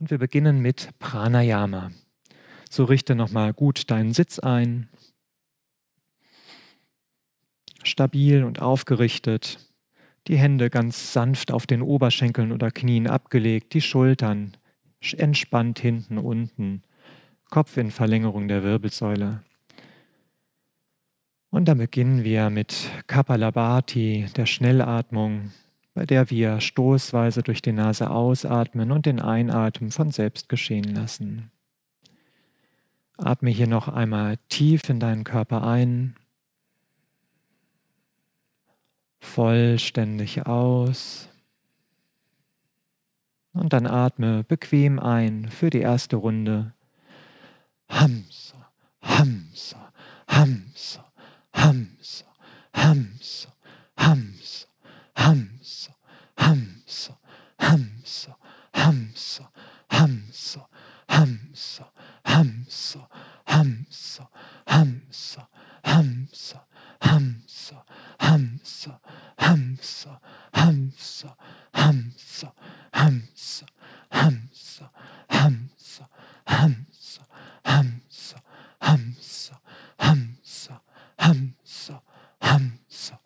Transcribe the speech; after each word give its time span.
Und 0.00 0.10
wir 0.10 0.18
beginnen 0.18 0.60
mit 0.60 0.90
Pranayama. 0.98 1.90
So 2.68 2.84
richte 2.84 3.14
nochmal 3.14 3.52
gut 3.52 3.90
deinen 3.90 4.12
Sitz 4.12 4.38
ein. 4.38 4.88
Stabil 7.82 8.42
und 8.44 8.60
aufgerichtet. 8.60 9.58
Die 10.26 10.36
Hände 10.36 10.70
ganz 10.70 11.12
sanft 11.12 11.52
auf 11.52 11.66
den 11.66 11.82
Oberschenkeln 11.82 12.50
oder 12.50 12.70
Knien 12.70 13.06
abgelegt, 13.06 13.74
die 13.74 13.82
Schultern 13.82 14.56
entspannt 15.12 15.78
hinten 15.78 16.16
unten, 16.16 16.82
Kopf 17.50 17.76
in 17.76 17.90
Verlängerung 17.90 18.48
der 18.48 18.62
Wirbelsäule. 18.62 19.44
Und 21.50 21.66
dann 21.66 21.78
beginnen 21.78 22.24
wir 22.24 22.50
mit 22.50 22.90
Kapalabhati, 23.06 24.26
der 24.34 24.46
Schnellatmung, 24.46 25.52
bei 25.94 26.04
der 26.04 26.28
wir 26.28 26.60
stoßweise 26.60 27.42
durch 27.42 27.62
die 27.62 27.72
Nase 27.72 28.10
ausatmen 28.10 28.90
und 28.90 29.06
den 29.06 29.20
Einatmen 29.20 29.92
von 29.92 30.10
selbst 30.10 30.48
geschehen 30.48 30.94
lassen. 30.94 31.50
Atme 33.16 33.50
hier 33.50 33.68
noch 33.68 33.88
einmal 33.88 34.38
tief 34.48 34.88
in 34.88 34.98
deinen 34.98 35.22
Körper 35.22 35.64
ein, 35.64 36.16
vollständig 39.20 40.46
aus 40.46 41.28
und 43.52 43.72
dann 43.72 43.86
atme 43.86 44.42
bequem 44.42 44.98
ein 44.98 45.48
für 45.48 45.70
die 45.70 45.80
erste 45.80 46.16
Runde. 46.16 46.74
Hamsa, 47.88 48.72
Hamsa, 49.00 49.92
Hamsa, 50.26 51.12
Hamsa, 51.52 52.24
Hamsa, 52.74 53.52
Hamsa, 53.96 54.66
Hamsa, 55.14 55.53
Hamza. 82.44 83.18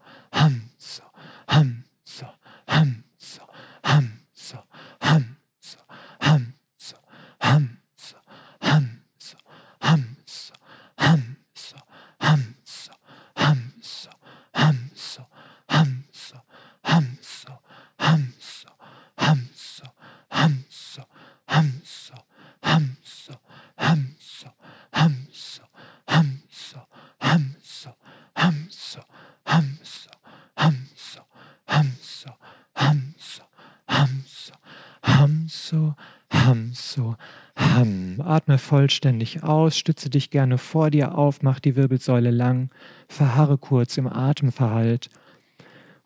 Atme 38.58 38.66
vollständig 38.66 39.44
aus, 39.44 39.78
stütze 39.78 40.10
dich 40.10 40.30
gerne 40.30 40.58
vor 40.58 40.90
dir 40.90 41.16
auf, 41.16 41.42
mach 41.42 41.60
die 41.60 41.76
Wirbelsäule 41.76 42.32
lang, 42.32 42.70
verharre 43.08 43.56
kurz 43.56 43.96
im 43.96 44.08
Atemverhalt. 44.08 45.10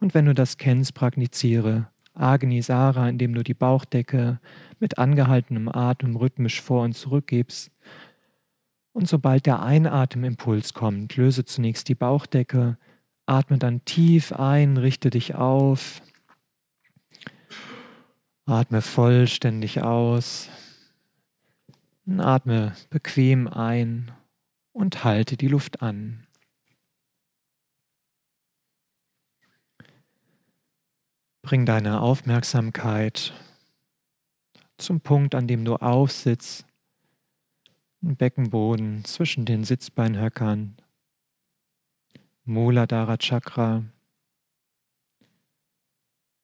Und 0.00 0.12
wenn 0.12 0.26
du 0.26 0.34
das 0.34 0.58
kennst, 0.58 0.92
praktiziere 0.92 1.88
Agnisara, 2.12 3.08
indem 3.08 3.32
du 3.34 3.42
die 3.42 3.54
Bauchdecke 3.54 4.38
mit 4.80 4.98
angehaltenem 4.98 5.70
Atem 5.70 6.14
rhythmisch 6.14 6.60
vor 6.60 6.82
und 6.82 6.92
zurück 6.92 7.26
gibst. 7.26 7.70
Und 8.92 9.08
sobald 9.08 9.46
der 9.46 9.62
Einatemimpuls 9.62 10.74
kommt, 10.74 11.16
löse 11.16 11.46
zunächst 11.46 11.88
die 11.88 11.94
Bauchdecke, 11.94 12.76
atme 13.24 13.56
dann 13.56 13.82
tief 13.86 14.30
ein, 14.30 14.76
richte 14.76 15.08
dich 15.08 15.34
auf, 15.36 16.02
atme 18.44 18.82
vollständig 18.82 19.80
aus, 19.80 20.50
atme 22.06 22.74
bequem 22.90 23.48
ein 23.48 24.12
und 24.72 25.04
halte 25.04 25.36
die 25.36 25.48
Luft 25.48 25.82
an. 25.82 26.26
Bring 31.42 31.66
deine 31.66 32.00
Aufmerksamkeit 32.00 33.32
zum 34.78 35.00
Punkt, 35.00 35.34
an 35.34 35.46
dem 35.46 35.64
du 35.64 35.76
aufsitzt, 35.76 36.66
im 38.00 38.16
Beckenboden 38.16 39.04
zwischen 39.04 39.44
den 39.44 39.64
Sitzbeinhöckern, 39.64 40.76
Muladhara 42.44 43.16
Chakra. 43.16 43.84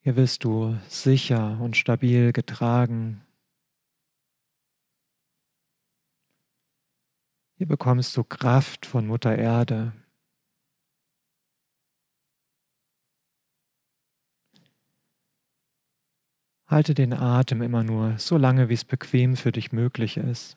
Hier 0.00 0.16
wirst 0.16 0.44
du 0.44 0.78
sicher 0.88 1.60
und 1.60 1.76
stabil 1.76 2.32
getragen. 2.32 3.22
Hier 7.58 7.66
bekommst 7.66 8.16
du 8.16 8.22
Kraft 8.22 8.86
von 8.86 9.08
Mutter 9.08 9.36
Erde. 9.36 9.92
Halte 16.68 16.94
den 16.94 17.12
Atem 17.12 17.60
immer 17.62 17.82
nur 17.82 18.16
so 18.18 18.36
lange, 18.36 18.68
wie 18.68 18.74
es 18.74 18.84
bequem 18.84 19.36
für 19.36 19.50
dich 19.50 19.72
möglich 19.72 20.18
ist. 20.18 20.56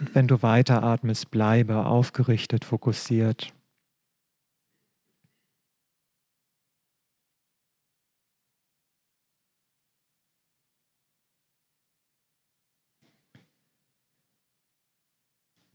Und 0.00 0.14
wenn 0.14 0.28
du 0.28 0.40
weiteratmest, 0.40 1.30
bleibe 1.30 1.84
aufgerichtet, 1.84 2.64
fokussiert. 2.64 3.52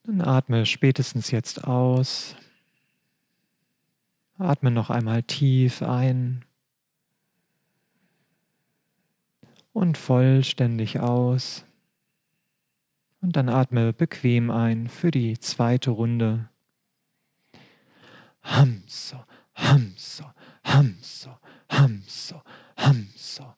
Dann 0.09 0.21
atme 0.21 0.65
spätestens 0.65 1.31
jetzt 1.31 1.63
aus. 1.63 2.35
Atme 4.37 4.71
noch 4.71 4.89
einmal 4.89 5.23
tief 5.23 5.81
ein. 5.81 6.45
und 9.79 9.97
vollständig 9.97 10.99
aus. 10.99 11.65
Und 13.21 13.37
dann 13.37 13.47
atme 13.47 13.93
bequem 13.93 14.51
ein 14.51 14.89
für 14.89 15.09
die 15.09 15.39
zweite 15.39 15.91
Runde. 15.91 16.49
Hamsa, 18.43 19.25
Hamsa, 19.55 20.35
Hamsa, 20.63 21.39
Hamsa, 21.69 22.43
Hamsa, 22.77 23.57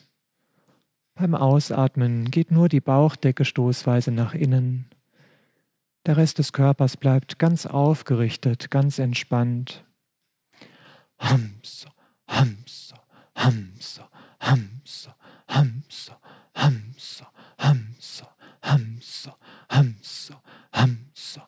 Beim 1.21 1.35
Ausatmen 1.35 2.31
geht 2.31 2.49
nur 2.49 2.67
die 2.67 2.81
Bauchdecke 2.81 3.45
stoßweise 3.45 4.09
nach 4.09 4.33
innen. 4.33 4.89
Der 6.07 6.17
Rest 6.17 6.39
des 6.39 6.51
Körpers 6.51 6.97
bleibt 6.97 7.37
ganz 7.37 7.67
aufgerichtet, 7.67 8.71
ganz 8.71 8.97
entspannt. 8.97 9.85
Hamsa, 11.19 11.89
Hamsa, 12.27 12.95
Hamsa, 13.35 14.09
Hamsa, 14.39 15.15
Hamsa, 15.47 16.17
Hamsa, 16.55 17.31
Hamsa, 17.59 18.27
Hamsa, 18.63 19.37
Hamsa, 19.69 20.41
Hamsa, 20.73 21.47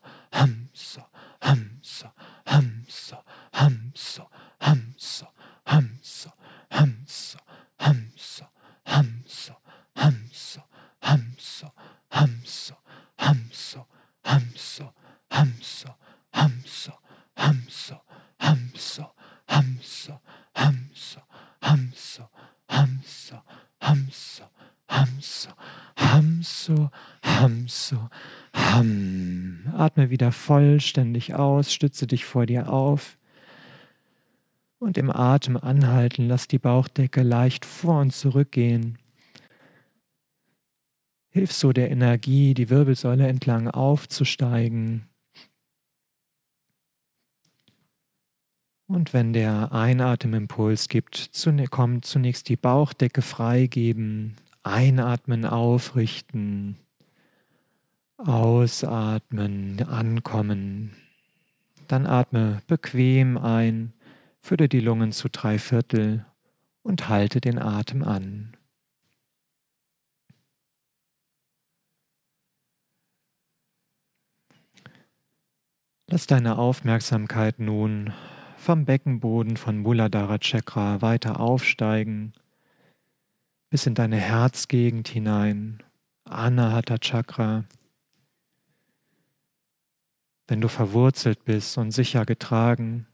Atme 30.03 30.09
wieder 30.09 30.33
vollständig 30.33 31.33
aus, 31.33 31.73
stütze 31.73 32.07
dich 32.07 32.25
vor 32.25 32.45
dir 32.45 32.69
auf 32.69 33.17
und 34.79 34.97
im 34.97 35.09
Atem 35.09 35.55
anhalten, 35.55 36.27
lass 36.27 36.49
die 36.49 36.59
Bauchdecke 36.59 37.23
leicht 37.23 37.63
vor 37.63 38.01
und 38.01 38.11
zurück 38.11 38.51
gehen. 38.51 38.97
Hilf 41.29 41.53
so 41.53 41.71
der 41.71 41.89
Energie, 41.89 42.53
die 42.53 42.69
Wirbelsäule 42.69 43.27
entlang 43.27 43.69
aufzusteigen. 43.69 45.07
Und 48.87 49.13
wenn 49.13 49.31
der 49.31 49.71
Einatemimpuls 49.71 50.89
gibt, 50.89 51.31
kommt 51.71 52.03
zunächst 52.03 52.49
die 52.49 52.57
Bauchdecke 52.57 53.21
freigeben, 53.21 54.35
einatmen, 54.63 55.45
aufrichten, 55.45 56.77
ausatmen, 58.17 59.81
ankommen. 59.83 60.95
Dann 61.87 62.05
atme 62.05 62.61
bequem 62.67 63.37
ein, 63.37 63.93
fülle 64.39 64.69
die 64.69 64.79
Lungen 64.79 65.11
zu 65.11 65.29
drei 65.29 65.59
Viertel 65.59 66.25
und 66.81 67.09
halte 67.09 67.41
den 67.41 67.59
Atem 67.59 68.03
an. 68.03 68.55
Lass 76.07 76.27
deine 76.27 76.57
Aufmerksamkeit 76.57 77.59
nun 77.59 78.13
vom 78.57 78.85
Beckenboden 78.85 79.57
von 79.57 79.79
Muladhara 79.79 80.37
Chakra 80.37 81.01
weiter 81.01 81.39
aufsteigen 81.39 82.33
bis 83.73 83.87
in 83.87 83.95
deine 83.95 84.17
Herzgegend 84.17 85.07
hinein, 85.07 85.81
Anahata 86.25 86.99
Chakra. 86.99 87.63
Wenn 90.47 90.61
du 90.61 90.67
verwurzelt 90.67 91.45
bist 91.45 91.77
und 91.77 91.91
sicher 91.91 92.25
getragen, 92.25 93.07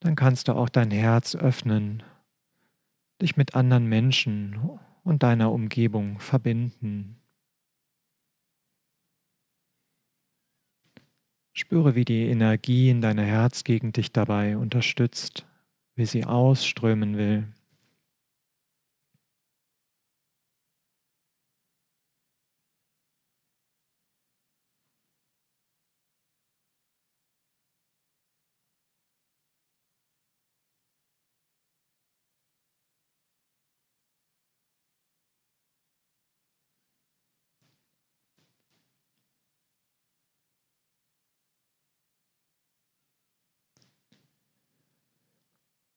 dann 0.00 0.14
kannst 0.14 0.48
du 0.48 0.52
auch 0.52 0.68
dein 0.68 0.90
Herz 0.90 1.34
öffnen, 1.34 2.02
dich 3.20 3.36
mit 3.36 3.54
anderen 3.54 3.86
Menschen 3.86 4.78
und 5.04 5.22
deiner 5.22 5.52
Umgebung 5.52 6.20
verbinden. 6.20 7.20
Spüre, 11.52 11.94
wie 11.94 12.04
die 12.04 12.26
Energie 12.26 12.90
in 12.90 13.00
deiner 13.00 13.24
Herzgegend 13.24 13.96
dich 13.96 14.12
dabei 14.12 14.58
unterstützt, 14.58 15.46
wie 15.94 16.04
sie 16.04 16.26
ausströmen 16.26 17.16
will. 17.16 17.48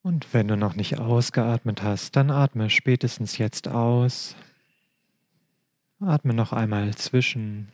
Und 0.10 0.34
wenn 0.34 0.48
du 0.48 0.58
noch 0.58 0.74
nicht 0.74 0.98
ausgeatmet 0.98 1.84
hast, 1.84 2.16
dann 2.16 2.32
atme 2.32 2.72
spätestens 2.72 3.38
jetzt 3.38 3.68
aus. 3.68 4.36
Atme 6.00 6.34
noch 6.34 6.52
einmal 6.52 6.96
zwischen. 6.96 7.72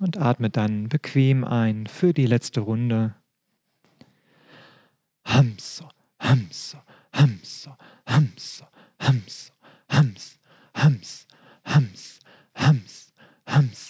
Und 0.00 0.16
atme 0.16 0.50
dann 0.50 0.88
bequem 0.88 1.44
ein 1.44 1.86
für 1.86 2.12
die 2.12 2.26
letzte 2.26 2.58
Runde. 2.58 3.14
Hamso, 5.24 5.88
Hamso, 6.18 6.78
Hamso, 7.12 7.76
Hamso, 8.04 8.66
Hamso, 8.98 9.52
Hams, 9.88 10.38
Hams, 10.74 11.28
Hams, 11.64 12.18
Hams, 12.56 13.12
Hams, 13.46 13.85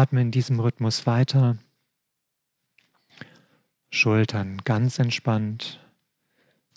Atme 0.00 0.22
in 0.22 0.30
diesem 0.30 0.60
Rhythmus 0.60 1.06
weiter. 1.06 1.58
Schultern 3.90 4.56
ganz 4.64 4.98
entspannt, 4.98 5.78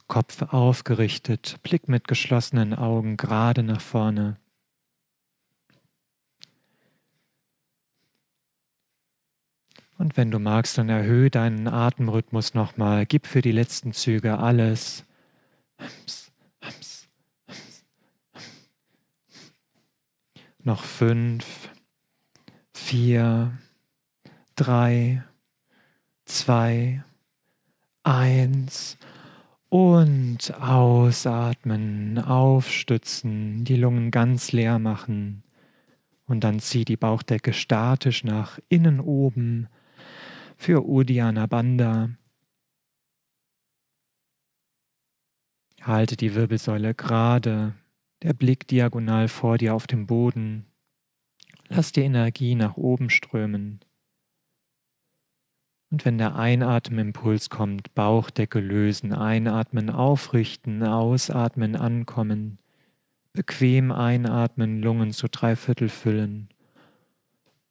Kopf 0.08 0.42
aufgerichtet, 0.42 1.58
Blick 1.64 1.88
mit 1.88 2.10
geschlossenen 2.10 2.74
Augen 2.74 3.16
gerade 3.16 3.64
nach 3.64 3.80
vorne. 3.80 4.36
Und 9.98 10.18
wenn 10.18 10.30
du 10.30 10.40
magst, 10.40 10.78
dann 10.78 10.90
erhöhe 10.90 11.30
deinen 11.30 11.70
Atemrhythmus 11.70 12.54
nochmal. 12.54 13.06
Gib 13.06 13.26
für 13.26 13.42
die 13.42 13.54
letzten 13.54 13.94
Züge 13.94 14.38
alles. 14.38 15.06
Noch 20.60 20.84
fünf, 20.84 21.70
vier, 22.84 23.58
drei, 24.56 25.24
zwei, 26.26 27.04
eins 28.04 28.98
und 29.70 30.54
ausatmen, 30.60 32.20
aufstützen, 32.20 33.64
die 33.64 33.78
Lungen 33.78 34.12
ganz 34.12 34.52
leer 34.52 34.80
machen 34.80 35.44
und 36.26 36.44
dann 36.44 36.60
zieh 36.60 36.84
die 36.84 36.98
Bauchdecke 36.98 37.54
statisch 37.54 38.26
nach 38.26 38.60
innen 38.68 39.00
oben 39.00 39.70
für 40.58 40.86
Uddiyana 40.86 41.48
Bandha. 41.48 42.10
Halte 45.82 46.18
die 46.18 46.36
Wirbelsäule 46.36 46.94
gerade 46.94 47.76
der 48.22 48.34
Blick 48.34 48.68
diagonal 48.68 49.30
vor 49.30 49.58
dir 49.58 49.74
auf 49.74 49.88
dem 49.88 50.06
Boden. 50.06 50.66
Lass 51.76 51.92
die 51.92 52.02
Energie 52.02 52.54
nach 52.54 52.78
oben 52.78 53.10
strömen. 53.10 53.80
Und 55.90 56.06
wenn 56.06 56.20
der 56.20 56.36
Einatemimpuls 56.36 57.50
kommt, 57.50 57.96
Bauchdecke 57.96 58.60
lösen, 58.60 59.12
einatmen, 59.12 59.90
aufrichten, 59.90 60.84
ausatmen, 60.84 61.76
ankommen, 61.76 62.60
bequem 63.32 63.92
einatmen, 63.92 64.84
Lungen 64.84 65.14
zu 65.14 65.28
drei 65.28 65.56
Viertel 65.56 65.90
füllen. 65.90 66.50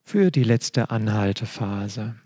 Für 0.02 0.32
die 0.32 0.42
letzte 0.42 0.90
Anhaltephase. 0.90 2.16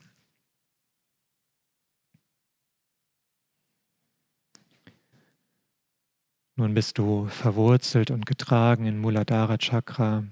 Nun 6.54 6.72
bist 6.72 6.96
du 6.96 7.26
verwurzelt 7.26 8.10
und 8.10 8.24
getragen 8.24 8.86
in 8.86 8.98
Muladhara 8.98 9.58
Chakra, 9.58 10.24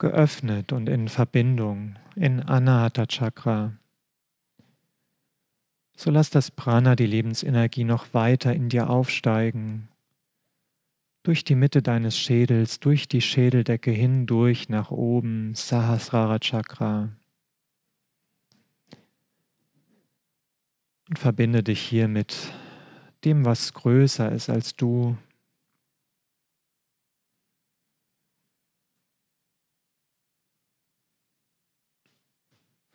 geöffnet 0.00 0.72
und 0.72 0.88
in 0.88 1.06
Verbindung 1.06 1.96
in 2.16 2.40
Anahata 2.40 3.06
Chakra. 3.06 3.76
So 5.94 6.10
lass 6.10 6.30
das 6.30 6.50
Prana, 6.50 6.96
die 6.96 7.06
Lebensenergie, 7.06 7.84
noch 7.84 8.12
weiter 8.14 8.52
in 8.54 8.70
dir 8.70 8.90
aufsteigen, 8.90 9.88
durch 11.22 11.44
die 11.44 11.54
Mitte 11.54 11.82
deines 11.82 12.18
Schädels, 12.18 12.80
durch 12.80 13.06
die 13.06 13.20
Schädeldecke 13.20 13.90
hindurch 13.90 14.70
nach 14.70 14.90
oben, 14.90 15.54
Sahasrara 15.54 16.38
Chakra. 16.38 17.10
Und 21.10 21.18
verbinde 21.18 21.62
dich 21.62 21.80
hier 21.80 22.08
mit 22.08 22.34
dem, 23.24 23.44
was 23.44 23.74
größer 23.74 24.32
ist 24.32 24.48
als 24.48 24.74
du. 24.76 25.18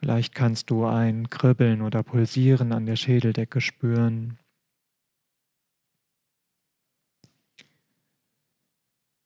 Vielleicht 0.05 0.35
kannst 0.35 0.69
du 0.69 0.85
ein 0.85 1.31
Kribbeln 1.31 1.81
oder 1.81 2.03
Pulsieren 2.03 2.73
an 2.73 2.85
der 2.85 2.95
Schädeldecke 2.95 3.59
spüren. 3.59 4.37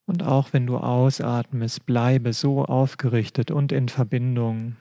Und 0.05 0.23
auch 0.23 0.53
wenn 0.53 0.65
du 0.65 0.77
ausatmest, 0.77 1.85
bleibe 1.85 2.31
so 2.31 2.63
aufgerichtet 2.63 3.51
und 3.51 3.73
in 3.73 3.89
Verbindung 3.89 4.77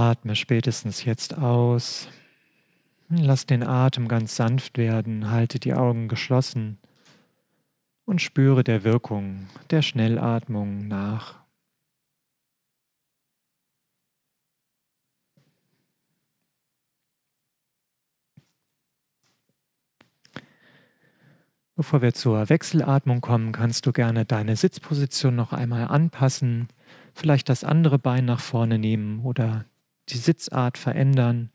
Atme 0.00 0.34
spätestens 0.34 1.04
jetzt 1.04 1.36
aus. 1.36 2.08
Lass 3.10 3.44
den 3.44 3.62
Atem 3.62 4.08
ganz 4.08 4.34
sanft 4.34 4.78
werden, 4.78 5.30
halte 5.30 5.60
die 5.60 5.74
Augen 5.74 6.08
geschlossen 6.08 6.78
und 8.06 8.22
spüre 8.22 8.64
der 8.64 8.82
Wirkung 8.82 9.48
der 9.68 9.82
Schnellatmung 9.82 10.88
nach. 10.88 11.40
Bevor 21.76 22.00
wir 22.00 22.14
zur 22.14 22.48
Wechselatmung 22.48 23.20
kommen, 23.20 23.52
kannst 23.52 23.84
du 23.84 23.92
gerne 23.92 24.24
deine 24.24 24.56
Sitzposition 24.56 25.36
noch 25.36 25.52
einmal 25.52 25.88
anpassen, 25.88 26.68
vielleicht 27.12 27.50
das 27.50 27.64
andere 27.64 27.98
Bein 27.98 28.24
nach 28.24 28.40
vorne 28.40 28.78
nehmen 28.78 29.20
oder 29.26 29.66
die 30.10 30.18
Sitzart 30.18 30.78
verändern. 30.78 31.50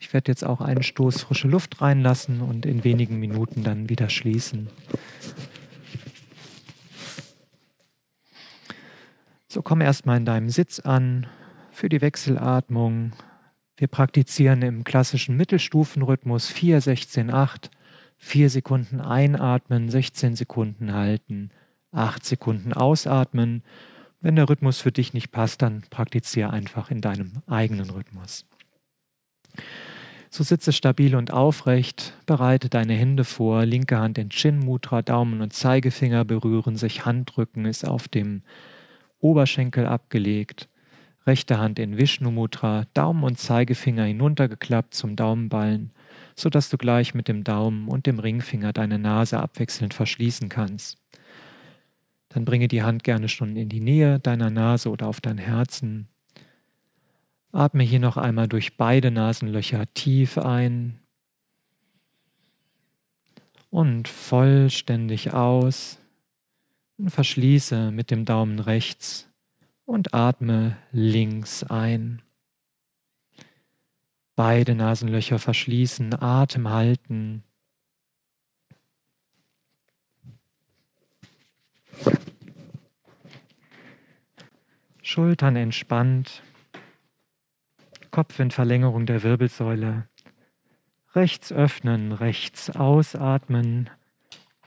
Ich 0.00 0.12
werde 0.12 0.30
jetzt 0.30 0.44
auch 0.44 0.60
einen 0.60 0.82
Stoß 0.82 1.22
frische 1.22 1.48
Luft 1.48 1.80
reinlassen 1.80 2.40
und 2.40 2.66
in 2.66 2.84
wenigen 2.84 3.18
Minuten 3.18 3.64
dann 3.64 3.88
wieder 3.88 4.08
schließen. 4.10 4.68
So 9.48 9.62
komm 9.62 9.80
erstmal 9.80 10.18
in 10.18 10.24
deinem 10.24 10.48
Sitz 10.48 10.80
an 10.80 11.26
für 11.70 11.88
die 11.88 12.00
Wechselatmung. 12.00 13.12
Wir 13.76 13.88
praktizieren 13.88 14.62
im 14.62 14.84
klassischen 14.84 15.36
Mittelstufenrhythmus 15.36 16.48
4, 16.48 16.80
16, 16.80 17.30
8. 17.30 17.70
4 18.22 18.50
Sekunden 18.50 19.00
einatmen, 19.00 19.88
16 19.88 20.36
Sekunden 20.36 20.92
halten, 20.92 21.50
8 21.90 22.24
Sekunden 22.24 22.74
ausatmen 22.74 23.62
wenn 24.20 24.36
der 24.36 24.48
Rhythmus 24.48 24.80
für 24.80 24.92
dich 24.92 25.14
nicht 25.14 25.30
passt, 25.30 25.62
dann 25.62 25.82
praktiziere 25.90 26.50
einfach 26.50 26.90
in 26.90 27.00
deinem 27.00 27.32
eigenen 27.46 27.90
Rhythmus. 27.90 28.44
So 30.32 30.44
sitze 30.44 30.72
stabil 30.72 31.16
und 31.16 31.32
aufrecht, 31.32 32.14
bereite 32.24 32.68
deine 32.68 32.94
Hände 32.94 33.24
vor, 33.24 33.66
linke 33.66 33.98
Hand 33.98 34.16
in 34.16 34.30
Chin 34.30 34.60
Mudra, 34.60 35.02
Daumen 35.02 35.40
und 35.40 35.52
Zeigefinger 35.52 36.24
berühren 36.24 36.76
sich, 36.76 37.04
Handrücken 37.04 37.64
ist 37.64 37.86
auf 37.86 38.06
dem 38.06 38.42
Oberschenkel 39.18 39.86
abgelegt, 39.86 40.68
rechte 41.26 41.58
Hand 41.58 41.80
in 41.80 41.98
Vishnu 41.98 42.30
Mudra, 42.30 42.84
Daumen 42.94 43.24
und 43.24 43.38
Zeigefinger 43.38 44.04
hinuntergeklappt 44.04 44.94
zum 44.94 45.16
Daumenballen, 45.16 45.90
sodass 46.36 46.70
du 46.70 46.78
gleich 46.78 47.12
mit 47.12 47.26
dem 47.26 47.42
Daumen 47.42 47.88
und 47.88 48.06
dem 48.06 48.20
Ringfinger 48.20 48.72
deine 48.72 49.00
Nase 49.00 49.40
abwechselnd 49.40 49.94
verschließen 49.94 50.48
kannst. 50.48 50.99
Dann 52.30 52.44
bringe 52.44 52.68
die 52.68 52.82
Hand 52.82 53.04
gerne 53.04 53.28
schon 53.28 53.56
in 53.56 53.68
die 53.68 53.80
Nähe 53.80 54.18
deiner 54.18 54.50
Nase 54.50 54.88
oder 54.88 55.06
auf 55.08 55.20
dein 55.20 55.38
Herzen. 55.38 56.08
Atme 57.52 57.82
hier 57.82 58.00
noch 58.00 58.16
einmal 58.16 58.48
durch 58.48 58.76
beide 58.76 59.10
Nasenlöcher 59.10 59.92
tief 59.94 60.38
ein 60.38 61.00
und 63.70 64.08
vollständig 64.08 65.32
aus. 65.32 65.98
Und 66.98 67.10
verschließe 67.10 67.90
mit 67.92 68.10
dem 68.10 68.26
Daumen 68.26 68.58
rechts 68.58 69.28
und 69.86 70.12
atme 70.12 70.76
links 70.92 71.64
ein. 71.64 72.20
Beide 74.36 74.74
Nasenlöcher 74.74 75.38
verschließen, 75.38 76.14
Atem 76.20 76.68
halten. 76.68 77.42
Schultern 85.02 85.56
entspannt, 85.56 86.42
Kopf 88.10 88.38
in 88.38 88.50
Verlängerung 88.50 89.06
der 89.06 89.22
Wirbelsäule. 89.22 90.08
Rechts 91.14 91.52
öffnen, 91.52 92.12
rechts 92.12 92.70
ausatmen, 92.70 93.90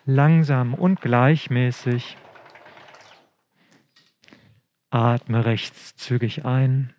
langsam 0.06 0.74
und 0.74 1.02
gleichmäßig. 1.02 2.18
Atme 4.90 5.46
rechts 5.46 5.96
zügig 5.96 6.46
ein. 6.46 6.94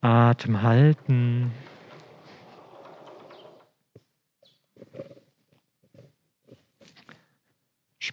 Atem 0.00 0.62
halten. 0.62 1.52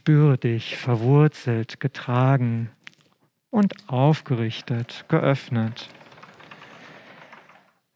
Spüre 0.02 0.40
dich 0.40 0.78
verwurzelt, 0.78 1.80
getragen 1.80 2.72
und 3.52 3.88
aufgerichtet, 3.88 5.06
geöffnet. 5.10 5.90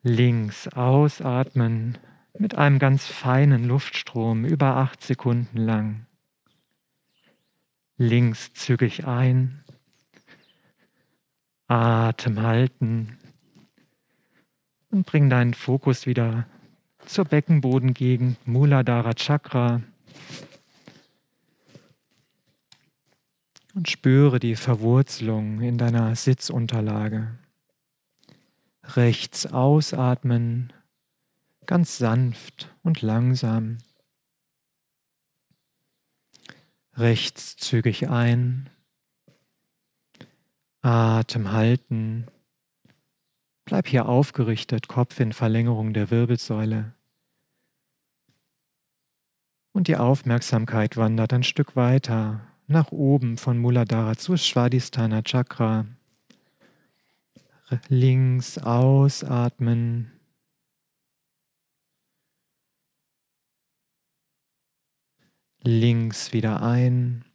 Links 0.03 0.67
ausatmen 0.67 1.97
mit 2.37 2.53
einem 2.53 2.77
ganz 2.77 3.07
feinen 3.07 3.67
Luftstrom 3.67 4.45
über 4.45 4.75
acht 4.75 5.01
Sekunden 5.01 5.57
lang. 5.57 6.05
Links 7.97 8.53
zügig 8.53 9.07
ein. 9.07 9.63
Atem 11.67 12.39
halten. 12.39 13.17
Und 14.91 15.07
bring 15.07 15.31
deinen 15.31 15.55
Fokus 15.55 16.05
wieder 16.05 16.45
zur 17.07 17.25
Beckenbodengegend, 17.25 18.47
Muladhara 18.47 19.15
Chakra. 19.15 19.81
Und 23.75 23.89
spüre 23.89 24.39
die 24.39 24.55
Verwurzelung 24.55 25.61
in 25.61 25.77
deiner 25.77 26.15
Sitzunterlage. 26.15 27.37
Rechts 28.83 29.45
ausatmen, 29.45 30.71
ganz 31.65 31.97
sanft 31.97 32.73
und 32.83 33.01
langsam. 33.01 33.79
Rechts 36.93 37.57
zügig 37.57 38.07
ein, 38.07 38.69
Atem 40.81 41.51
halten. 41.51 42.27
Bleib 43.65 43.87
hier 43.87 44.07
aufgerichtet, 44.07 44.87
Kopf 44.87 45.19
in 45.19 45.33
Verlängerung 45.33 45.93
der 45.93 46.11
Wirbelsäule. 46.11 46.93
Und 49.73 49.89
die 49.89 49.97
Aufmerksamkeit 49.97 50.95
wandert 50.95 51.33
ein 51.33 51.43
Stück 51.43 51.75
weiter 51.75 52.47
nach 52.67 52.91
oben 52.91 53.37
von 53.37 53.57
Muladhara 53.57 54.17
zu 54.17 54.35
Svadhisthana 54.35 55.21
Chakra. 55.21 55.85
Links 57.89 58.57
ausatmen. 58.57 60.11
Links 65.61 66.31
wieder 66.31 66.61
ein. 66.61 67.25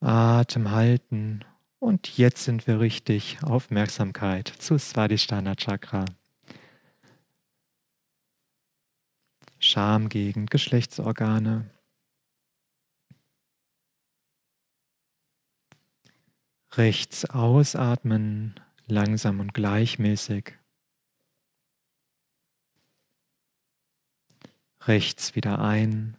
Atem 0.00 0.70
halten. 0.70 1.44
Und 1.78 2.18
jetzt 2.18 2.44
sind 2.44 2.66
wir 2.66 2.80
richtig. 2.80 3.38
Aufmerksamkeit 3.42 4.48
zu 4.48 4.78
Svadhisthana 4.78 5.54
Chakra. 5.54 6.04
Schamgegend, 9.58 10.50
Geschlechtsorgane. 10.50 11.70
Rechts 16.74 17.24
ausatmen, 17.24 18.60
langsam 18.86 19.40
und 19.40 19.54
gleichmäßig. 19.54 20.56
Rechts 24.82 25.34
wieder 25.34 25.58
ein. 25.58 26.16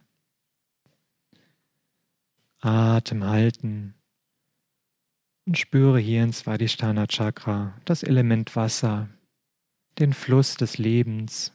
Atem 2.60 3.24
halten 3.24 3.94
und 5.46 5.58
spüre 5.58 5.98
hier 5.98 6.22
ins 6.22 6.40
Svadhisthana 6.40 7.06
Chakra 7.06 7.76
das 7.84 8.02
Element 8.02 8.54
Wasser, 8.54 9.08
den 9.98 10.12
Fluss 10.12 10.56
des 10.56 10.78
Lebens, 10.78 11.52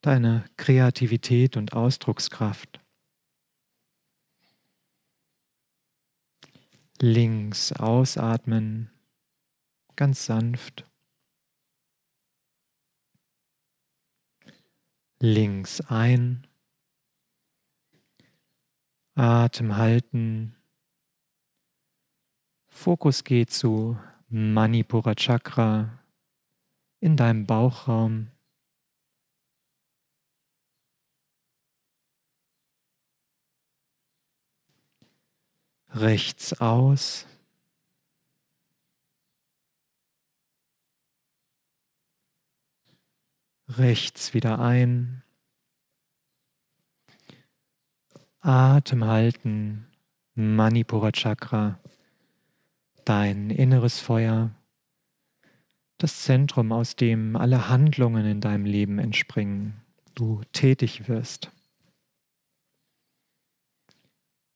deine 0.00 0.44
Kreativität 0.56 1.56
und 1.56 1.72
Ausdruckskraft. 1.72 2.81
Links 7.04 7.72
ausatmen, 7.72 8.88
ganz 9.96 10.24
sanft. 10.24 10.88
Links 15.18 15.80
ein. 15.80 16.46
Atem 19.16 19.76
halten. 19.76 20.54
Fokus 22.68 23.24
geht 23.24 23.50
zu 23.50 23.98
Manipura 24.28 25.16
Chakra 25.16 25.98
in 27.00 27.16
deinem 27.16 27.46
Bauchraum. 27.48 28.30
Rechts 35.94 36.58
aus. 36.58 37.26
Rechts 43.68 44.32
wieder 44.32 44.58
ein. 44.58 45.22
Atem 48.40 49.04
halten. 49.04 49.86
Manipura 50.34 51.12
Chakra. 51.12 51.78
Dein 53.04 53.50
inneres 53.50 54.00
Feuer. 54.00 54.50
Das 55.98 56.22
Zentrum, 56.22 56.72
aus 56.72 56.96
dem 56.96 57.36
alle 57.36 57.68
Handlungen 57.68 58.24
in 58.24 58.40
deinem 58.40 58.64
Leben 58.64 58.98
entspringen. 58.98 59.74
Du 60.14 60.40
tätig 60.52 61.08
wirst. 61.08 61.50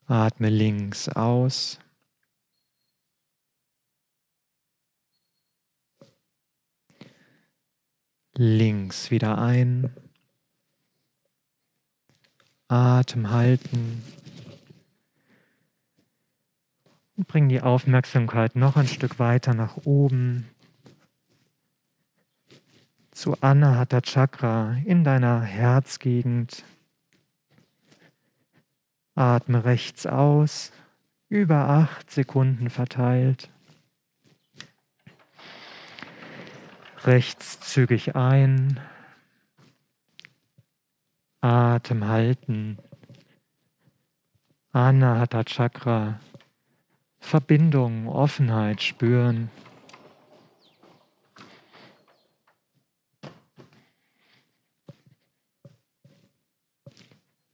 Atme 0.07 0.51
links 0.51 1.09
aus. 1.09 1.81
Links 8.35 9.11
wieder 9.11 9.39
ein. 9.39 9.93
Atem 12.69 13.31
halten. 13.31 14.03
Und 17.17 17.27
bring 17.27 17.49
die 17.49 17.63
Aufmerksamkeit 17.63 18.57
noch 18.57 18.77
ein 18.77 18.89
Stück 18.89 19.19
weiter 19.19 19.55
nach 19.55 19.79
oben 19.85 20.49
zu 23.17 23.41
Anahata 23.41 24.03
Chakra 24.03 24.77
in 24.85 25.03
deiner 25.03 25.41
Herzgegend. 25.41 26.65
Atme 29.17 29.65
rechts 29.65 30.07
aus, 30.07 30.73
über 31.31 31.69
acht 31.69 32.11
Sekunden 32.11 32.69
verteilt. 32.69 33.51
Rechts 37.05 37.61
zügig 37.61 38.15
ein. 38.15 38.79
Atem 41.41 42.07
halten. 42.07 42.79
Anahata 44.73 45.45
Chakra. 45.45 46.21
Verbindung, 47.19 48.09
Offenheit 48.09 48.83
spüren. 48.83 49.50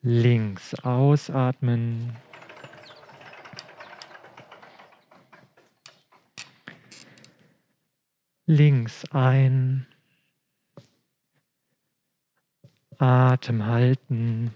Links 0.04 0.74
ausatmen. 0.82 2.16
Links 8.46 9.04
ein. 9.12 9.86
Atem 12.98 13.64
halten. 13.64 14.52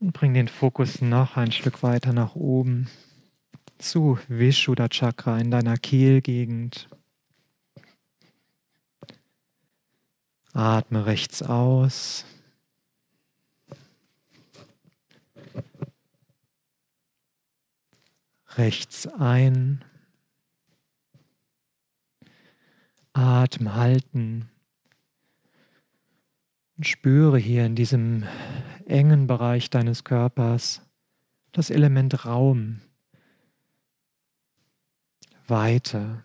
Und 0.00 0.12
bring 0.12 0.34
den 0.34 0.48
Fokus 0.48 1.00
noch 1.00 1.38
ein 1.38 1.50
Stück 1.50 1.82
weiter 1.82 2.12
nach 2.12 2.34
oben 2.34 2.90
zu 3.78 4.18
Vishuddha 4.28 4.88
Chakra 4.88 5.38
in 5.38 5.50
deiner 5.50 5.78
Kehlgegend. 5.78 6.88
Atme 10.52 11.06
rechts 11.06 11.42
aus. 11.42 12.24
Rechts 18.56 19.06
ein. 19.06 19.84
Atem 23.14 23.74
halten. 23.74 24.50
Und 26.76 26.86
spüre 26.86 27.38
hier 27.38 27.64
in 27.64 27.74
diesem 27.74 28.24
engen 28.86 29.26
Bereich 29.26 29.70
deines 29.70 30.04
Körpers 30.04 30.82
das 31.52 31.70
Element 31.70 32.24
Raum, 32.24 32.80
Weite. 35.46 36.24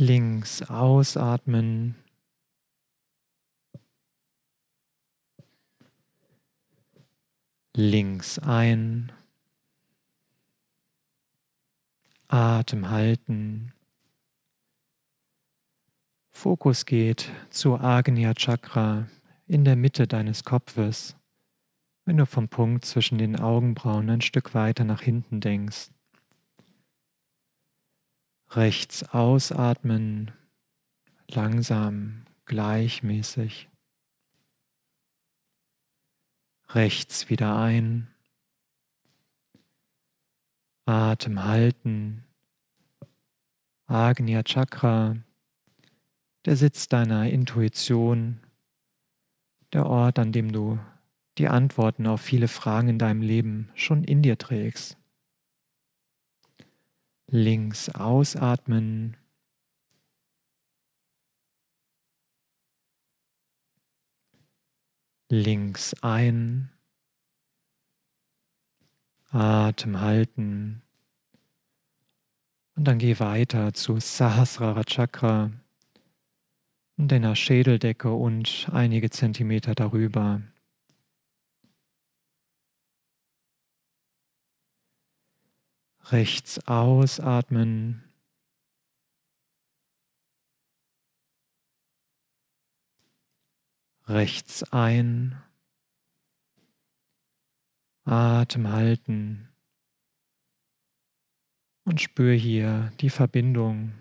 Links 0.00 0.62
ausatmen. 0.62 1.94
Links 7.76 8.38
ein. 8.38 9.12
Atem 12.28 12.88
halten. 12.88 13.72
Fokus 16.30 16.86
geht 16.86 17.30
zu 17.50 17.76
Agnya 17.76 18.32
Chakra 18.34 19.06
in 19.46 19.64
der 19.64 19.76
Mitte 19.76 20.06
deines 20.06 20.44
Kopfes, 20.44 21.16
wenn 22.06 22.16
du 22.16 22.24
vom 22.24 22.48
Punkt 22.48 22.86
zwischen 22.86 23.18
den 23.18 23.38
Augenbrauen 23.38 24.08
ein 24.08 24.22
Stück 24.22 24.54
weiter 24.54 24.84
nach 24.84 25.02
hinten 25.02 25.40
denkst. 25.40 25.90
Rechts 28.52 29.04
ausatmen, 29.04 30.32
langsam, 31.28 32.24
gleichmäßig. 32.46 33.68
Rechts 36.70 37.30
wieder 37.30 37.56
ein. 37.56 38.08
Atem 40.84 41.44
halten. 41.44 42.24
Agnya 43.86 44.42
Chakra, 44.42 45.16
der 46.44 46.56
Sitz 46.56 46.88
deiner 46.88 47.30
Intuition, 47.30 48.40
der 49.72 49.86
Ort, 49.86 50.18
an 50.18 50.32
dem 50.32 50.50
du 50.50 50.80
die 51.38 51.48
Antworten 51.48 52.08
auf 52.08 52.20
viele 52.20 52.48
Fragen 52.48 52.88
in 52.88 52.98
deinem 52.98 53.22
Leben 53.22 53.70
schon 53.74 54.02
in 54.02 54.22
dir 54.22 54.38
trägst 54.38 54.99
links 57.30 57.88
ausatmen. 57.88 59.16
Links 65.28 65.94
ein. 66.02 66.70
Atem 69.30 70.00
halten. 70.00 70.82
Und 72.74 72.84
dann 72.84 72.98
geh 72.98 73.20
weiter 73.20 73.72
zu 73.74 74.00
Sahasrara 74.00 74.82
Chakra 74.82 75.52
und 76.96 77.12
deiner 77.12 77.36
Schädeldecke 77.36 78.12
und 78.12 78.68
einige 78.72 79.10
Zentimeter 79.10 79.76
darüber. 79.76 80.42
Rechts 86.04 86.66
ausatmen. 86.66 88.04
Rechts 94.06 94.64
ein. 94.72 95.40
Atem 98.04 98.68
halten. 98.68 99.48
Und 101.84 102.00
spür 102.00 102.34
hier 102.34 102.92
die 103.00 103.10
Verbindung 103.10 103.92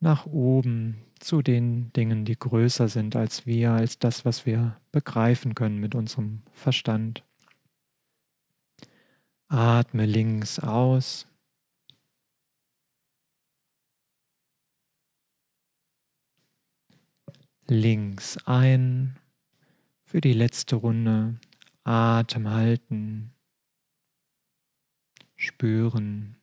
nach 0.00 0.26
oben 0.26 1.04
zu 1.18 1.42
den 1.42 1.92
Dingen, 1.92 2.24
die 2.24 2.38
größer 2.38 2.88
sind 2.88 3.14
als 3.14 3.46
wir, 3.46 3.72
als 3.72 3.98
das, 3.98 4.24
was 4.24 4.46
wir 4.46 4.80
begreifen 4.90 5.54
können 5.54 5.78
mit 5.78 5.94
unserem 5.94 6.42
Verstand. 6.52 7.24
Atme 9.52 10.06
links 10.06 10.60
aus. 10.60 11.26
Links 17.66 18.38
ein. 18.46 19.18
Für 20.04 20.20
die 20.20 20.34
letzte 20.34 20.76
Runde 20.76 21.40
Atem 21.82 22.48
halten. 22.48 23.34
Spüren. 25.34 26.39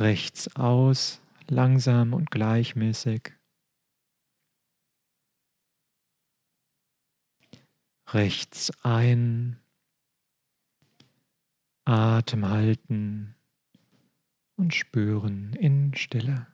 Rechts 0.00 0.56
aus, 0.56 1.20
langsam 1.46 2.14
und 2.14 2.30
gleichmäßig. 2.30 3.34
rechts 8.14 8.72
ein, 8.82 9.60
Atem 11.84 12.48
halten 12.48 13.34
und 14.56 14.74
spüren 14.74 15.54
in 15.54 15.94
Stille. 15.94 16.46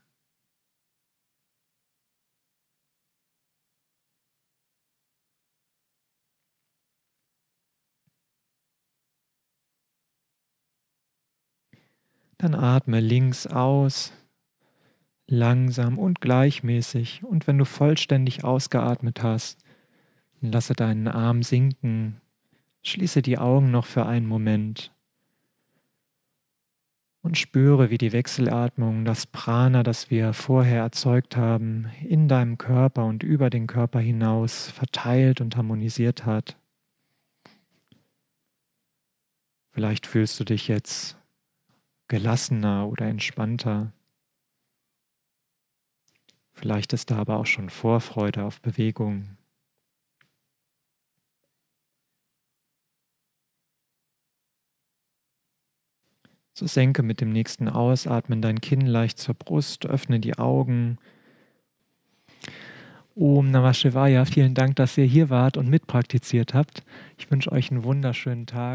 Dann 12.47 12.55
atme 12.55 13.01
links 13.01 13.49
aus, 13.49 14.13
langsam 15.27 15.99
und 15.99 16.21
gleichmäßig. 16.21 17.25
Und 17.25 17.49
wenn 17.49 17.59
du 17.59 17.65
vollständig 17.65 18.45
ausgeatmet 18.45 19.25
hast, 19.25 19.59
Lasse 20.41 20.75
deinen 20.75 21.09
Arm 21.09 21.43
sinken. 21.43 22.21
Schließe 22.85 23.21
die 23.21 23.37
Augen 23.37 23.73
noch 23.73 23.85
für 23.85 24.07
einen 24.07 24.29
Moment. 24.29 24.93
Und 27.21 27.37
spüre, 27.37 27.91
wie 27.91 27.99
die 27.99 28.13
Wechselatmung, 28.13 29.05
das 29.05 29.27
Prana, 29.27 29.83
das 29.83 30.13
wir 30.13 30.33
vorher 30.33 30.83
erzeugt 30.83 31.37
haben, 31.37 31.87
in 32.01 32.29
deinem 32.29 32.59
Körper 32.59 33.07
und 33.07 33.25
über 33.25 33.51
den 33.51 33.67
Körper 33.67 33.99
hinaus 33.99 34.71
verteilt 34.71 35.41
und 35.41 35.57
harmonisiert 35.57 36.25
hat. 36.25 36.57
Vielleicht 39.73 40.07
fühlst 40.07 40.39
du 40.39 40.45
dich 40.45 40.69
jetzt 40.69 41.17
gelassener 42.09 42.89
oder 42.89 43.07
entspannter. 43.07 43.93
Vielleicht 46.53 46.93
ist 46.93 47.11
da 47.11 47.19
aber 47.19 47.37
auch 47.37 47.47
schon 47.47 47.69
Vorfreude 47.69 48.45
auf 48.45 48.61
Bewegung. 48.63 49.37
So 56.59 56.67
senke 56.67 57.03
mit 57.03 57.21
dem 57.21 57.29
nächsten 57.29 57.69
Ausatmen 57.69 58.41
dein 58.41 58.63
Kinn 58.63 58.87
leicht 58.87 59.19
zur 59.19 59.35
Brust, 59.35 59.85
öffne 59.85 60.21
die 60.21 60.39
Augen. 60.39 60.97
Om 63.15 63.51
Namah 63.51 63.75
Shivaya, 63.75 64.25
vielen 64.25 64.55
Dank, 64.55 64.77
dass 64.77 64.97
ihr 64.97 65.05
hier 65.05 65.29
wart 65.29 65.59
und 65.59 65.69
mitpraktiziert 65.69 66.55
habt. 66.55 66.83
Ich 67.19 67.31
wünsche 67.31 67.53
euch 67.53 67.71
einen 67.71 67.85
wunderschönen 67.85 68.47
Tag. 68.47 68.75